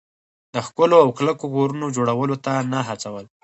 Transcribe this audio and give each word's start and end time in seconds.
د 0.53 0.55
ښکلو 0.67 0.97
او 1.03 1.09
کلکو 1.19 1.45
کورونو 1.55 1.93
جوړولو 1.95 2.35
ته 2.45 2.53
نه 2.71 2.79
هڅول. 2.87 3.25